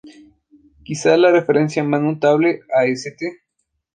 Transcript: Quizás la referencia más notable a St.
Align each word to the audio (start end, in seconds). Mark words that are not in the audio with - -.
Quizás 0.83 1.19
la 1.19 1.29
referencia 1.31 1.83
más 1.83 2.01
notable 2.01 2.61
a 2.73 2.85
St. 2.85 3.23